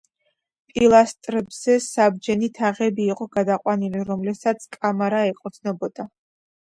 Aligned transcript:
პილასტრებზე 0.69 1.75
საბჯენი 1.87 2.49
თაღები 2.59 3.05
იყო 3.17 3.27
გადაყვანილი, 3.37 4.03
რომლებსაც 4.11 4.67
კამარა 4.79 5.21
ეყრდნობოდა. 5.35 6.09